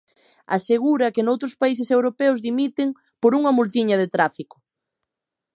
[0.57, 2.89] Asegura que noutros países europeos dimiten
[3.21, 4.57] "por unha multiña de tráfico".